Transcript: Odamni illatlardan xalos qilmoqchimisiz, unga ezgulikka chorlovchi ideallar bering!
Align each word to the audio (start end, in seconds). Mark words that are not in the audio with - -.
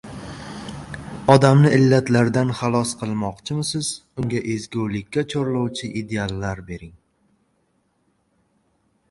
Odamni 1.33 1.73
illatlardan 1.79 2.53
xalos 2.61 2.93
qilmoqchimisiz, 3.01 3.91
unga 4.23 4.43
ezgulikka 4.55 5.25
chorlovchi 5.35 5.93
ideallar 6.03 6.65
bering! 6.73 6.99